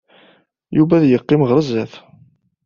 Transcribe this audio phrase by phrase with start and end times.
[0.77, 1.93] Yuba ad yeqqim ɣer sdat.